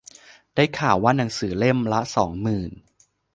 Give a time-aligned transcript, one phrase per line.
[0.55, 2.71] ได้ข่าวว่าหนังสือเล่มละสองหมื่น